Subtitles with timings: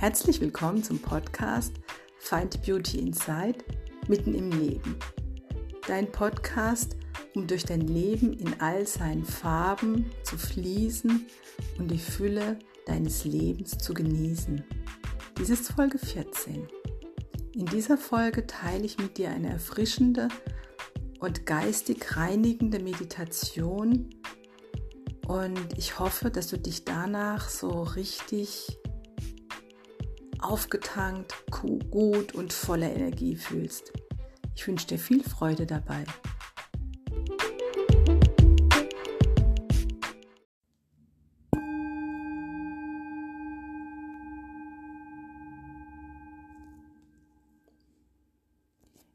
[0.00, 1.74] Herzlich willkommen zum Podcast
[2.20, 3.58] Find Beauty Inside
[4.08, 4.96] mitten im Leben.
[5.86, 6.96] Dein Podcast,
[7.34, 11.26] um durch dein Leben in all seinen Farben zu fließen
[11.76, 14.64] und die Fülle deines Lebens zu genießen.
[15.38, 16.66] Dies ist Folge 14.
[17.52, 20.28] In dieser Folge teile ich mit dir eine erfrischende
[21.18, 24.08] und geistig reinigende Meditation
[25.28, 28.79] und ich hoffe, dass du dich danach so richtig
[30.42, 31.34] aufgetankt,
[31.90, 33.92] gut und voller Energie fühlst.
[34.54, 36.04] Ich wünsche dir viel Freude dabei.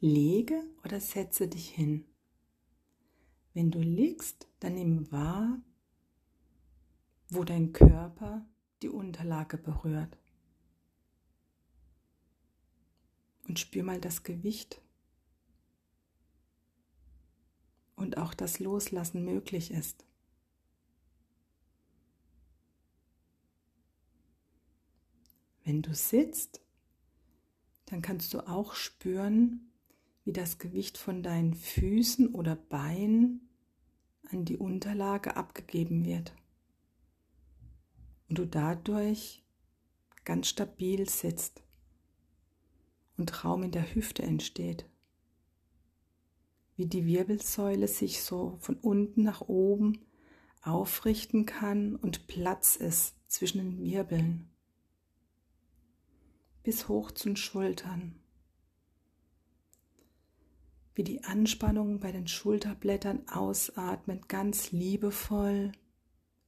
[0.00, 2.04] Lege oder setze dich hin.
[3.54, 5.58] Wenn du liegst, dann nimm wahr,
[7.28, 8.46] wo dein Körper
[8.82, 10.16] die Unterlage berührt.
[13.46, 14.80] Und spür mal das Gewicht
[17.94, 20.04] und auch das Loslassen möglich ist.
[25.64, 26.60] Wenn du sitzt,
[27.86, 29.72] dann kannst du auch spüren,
[30.24, 33.48] wie das Gewicht von deinen Füßen oder Beinen
[34.30, 36.34] an die Unterlage abgegeben wird.
[38.28, 39.44] Und du dadurch
[40.24, 41.65] ganz stabil sitzt
[43.16, 44.86] und Raum in der Hüfte entsteht.
[46.76, 50.04] Wie die Wirbelsäule sich so von unten nach oben
[50.62, 54.50] aufrichten kann und Platz ist zwischen den Wirbeln.
[56.62, 58.16] Bis hoch zu den Schultern.
[60.94, 65.72] Wie die Anspannung bei den Schulterblättern ausatmend ganz liebevoll,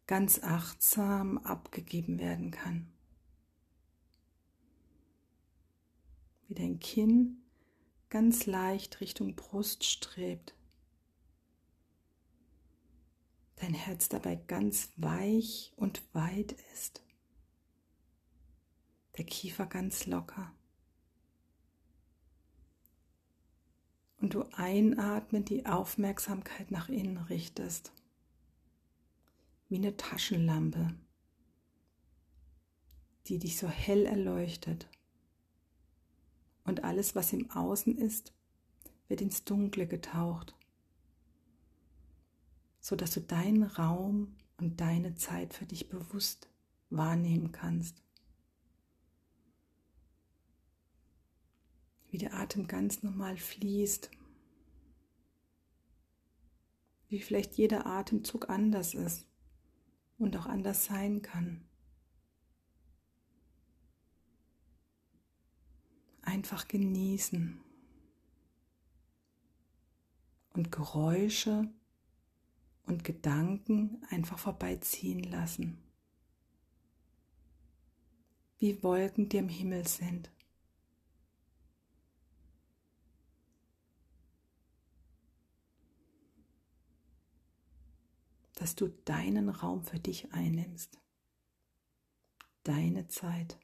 [0.07, 2.91] ganz achtsam abgegeben werden kann.
[6.59, 7.41] Dein Kinn
[8.11, 10.55] ganz leicht Richtung Brust strebt.
[13.57, 17.03] Dein Herz dabei ganz weich und weit ist.
[19.17, 20.53] Der Kiefer ganz locker.
[24.21, 27.93] Und du einatmend die Aufmerksamkeit nach innen richtest.
[29.69, 30.95] Wie eine Taschenlampe,
[33.27, 34.89] die dich so hell erleuchtet
[36.69, 38.35] und alles, was im Außen ist,
[39.09, 40.55] wird ins Dunkle getaucht,
[42.79, 46.51] sodass du deinen Raum und deine Zeit für dich bewusst
[46.91, 48.03] wahrnehmen kannst.
[52.11, 54.11] Wie der Atem ganz normal fließt,
[57.09, 59.27] wie vielleicht jeder Atemzug anders ist
[60.19, 61.68] und auch anders sein kann.
[66.39, 67.61] Einfach genießen
[70.51, 71.69] und Geräusche
[72.87, 75.79] und Gedanken einfach vorbeiziehen lassen,
[78.59, 80.31] wie Wolken, die im Himmel sind.
[88.55, 90.99] dass du deinen Raum für dich einnimmst,
[92.65, 93.57] deine Zeit.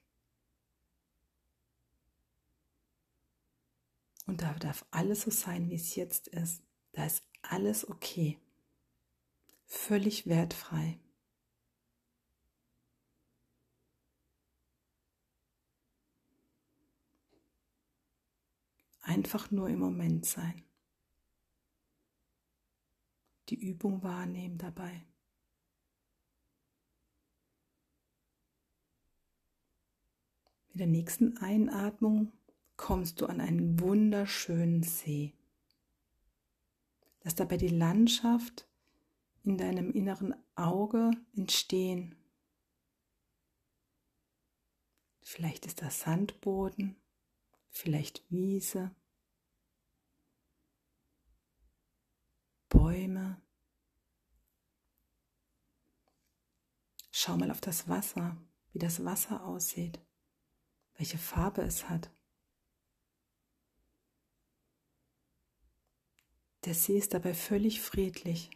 [4.26, 6.62] Und da darf alles so sein, wie es jetzt ist.
[6.92, 8.38] Da ist alles okay.
[9.66, 10.98] Völlig wertfrei.
[19.00, 20.64] Einfach nur im Moment sein.
[23.50, 25.04] Die Übung wahrnehmen dabei.
[30.68, 32.32] Mit der nächsten Einatmung
[32.84, 35.32] kommst du an einen wunderschönen See.
[37.22, 38.68] Lass dabei die Landschaft
[39.42, 42.14] in deinem inneren Auge entstehen.
[45.22, 46.94] Vielleicht ist das Sandboden,
[47.70, 48.94] vielleicht Wiese,
[52.68, 53.40] Bäume.
[57.10, 58.36] Schau mal auf das Wasser,
[58.74, 59.98] wie das Wasser aussieht,
[60.98, 62.10] welche Farbe es hat.
[66.64, 68.50] Der See ist dabei völlig friedlich.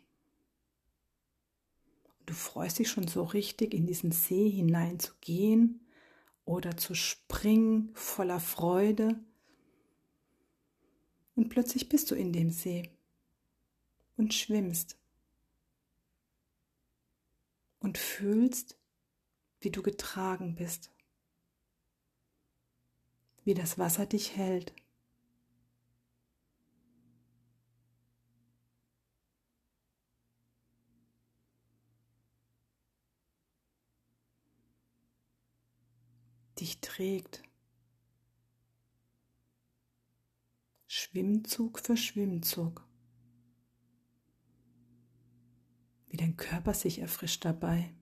[2.27, 5.87] Du freust dich schon so richtig, in diesen See hineinzugehen
[6.45, 9.19] oder zu springen voller Freude.
[11.35, 12.91] Und plötzlich bist du in dem See
[14.17, 14.97] und schwimmst
[17.79, 18.77] und fühlst,
[19.61, 20.91] wie du getragen bist
[23.49, 24.75] wie das Wasser dich hält.
[36.69, 37.43] Dich trägt.
[40.87, 42.87] Schwimmzug für Schwimmzug.
[46.09, 47.95] Wie dein Körper sich erfrischt dabei.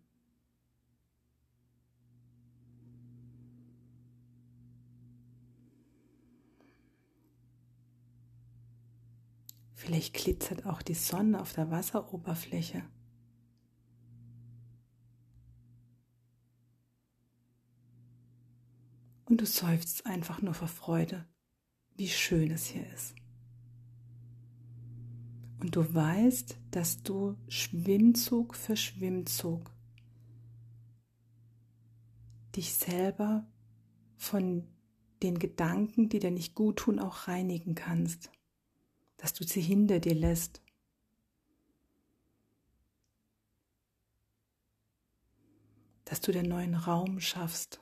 [9.75, 12.83] Vielleicht glitzert auch die Sonne auf der Wasseroberfläche.
[19.27, 21.27] Und du seufzt einfach nur vor Freude,
[21.97, 23.15] wie schön es hier ist.
[25.61, 29.71] Und du weißt, dass du Schwimmzug für Schwimmzug
[32.55, 33.47] dich selber
[34.17, 34.67] von
[35.23, 38.31] den Gedanken, die dir nicht gut tun, auch reinigen kannst
[39.17, 40.61] dass du sie hinter dir lässt.
[46.05, 47.81] Dass du den neuen Raum schaffst.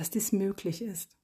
[0.00, 1.14] Dass dies möglich ist.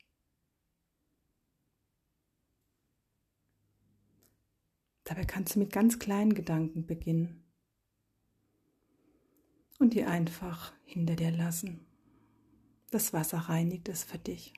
[5.04, 7.42] Dabei kannst du mit ganz kleinen Gedanken beginnen
[9.78, 11.86] und die einfach hinter dir lassen.
[12.90, 14.52] Das Wasser reinigt es für dich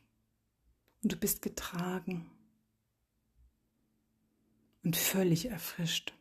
[1.04, 2.28] und du bist getragen
[4.82, 6.12] und völlig erfrischt.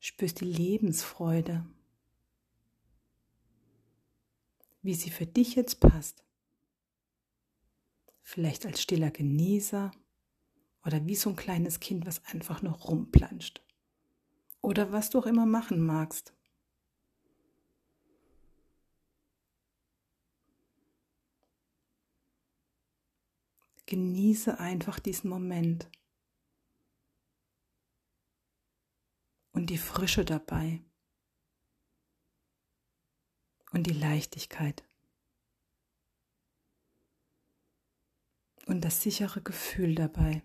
[0.00, 1.66] Spürst die Lebensfreude,
[4.86, 6.24] wie sie für dich jetzt passt.
[8.22, 9.90] Vielleicht als stiller Genießer
[10.84, 13.62] oder wie so ein kleines Kind, was einfach nur rumplanscht.
[14.62, 16.32] Oder was du auch immer machen magst.
[23.86, 25.88] Genieße einfach diesen Moment
[29.52, 30.85] und die Frische dabei
[33.76, 34.82] und die Leichtigkeit
[38.64, 40.42] und das sichere Gefühl dabei.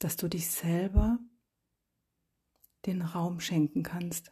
[0.00, 1.18] dass du dich selber
[2.86, 4.30] den Raum schenken kannst.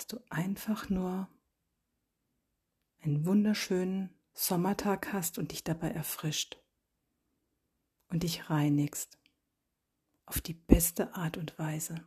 [0.00, 1.28] Dass du einfach nur
[3.02, 6.58] einen wunderschönen Sommertag hast und dich dabei erfrischt
[8.08, 9.18] und dich reinigst
[10.24, 12.02] auf die beste Art und Weise.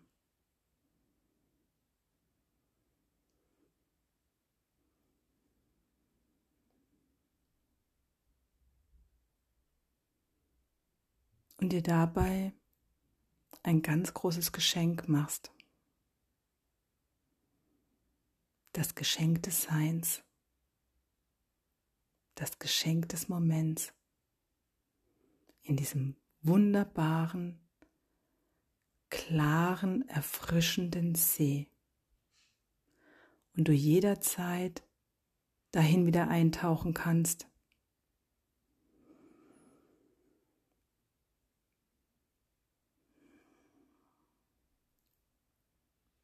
[11.58, 12.54] Und dir dabei
[13.62, 15.54] ein ganz großes Geschenk machst.
[18.74, 20.24] Das Geschenk des Seins,
[22.36, 23.94] das Geschenk des Moments
[25.62, 27.60] in diesem wunderbaren,
[29.10, 31.70] klaren, erfrischenden See.
[33.56, 34.84] Und du jederzeit
[35.72, 37.48] dahin wieder eintauchen kannst.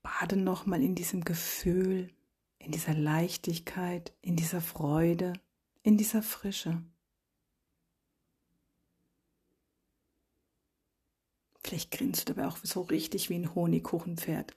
[0.01, 2.11] Bade nochmal in diesem Gefühl
[2.59, 5.33] in dieser Leichtigkeit, in dieser Freude,
[5.81, 6.83] in dieser Frische.
[11.63, 14.55] Vielleicht grinst du dabei auch so richtig wie ein Honigkuchenpferd.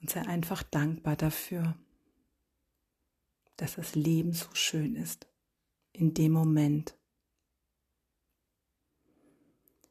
[0.00, 1.76] Und sei einfach dankbar dafür,
[3.56, 5.26] dass das Leben so schön ist
[5.92, 6.96] in dem Moment.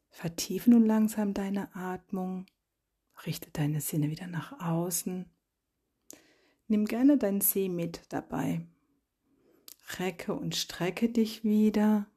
[0.09, 2.45] Vertiefe nun langsam deine Atmung,
[3.25, 5.29] richte deine Sinne wieder nach außen
[6.69, 8.61] Nimm gerne dein See mit dabei.
[9.99, 12.07] Recke und strecke dich wieder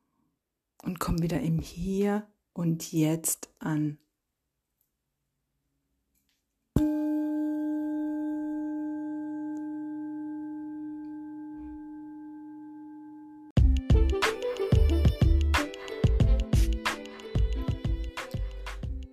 [0.82, 3.98] und komm wieder im Hier und Jetzt an.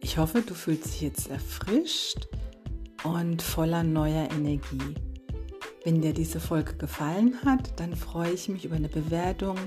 [0.02, 2.28] Ich hoffe, du fühlst dich jetzt erfrischt
[3.04, 4.96] und voller neuer Energie.
[5.84, 9.58] Wenn dir diese Folge gefallen hat, dann freue ich mich über eine Bewertung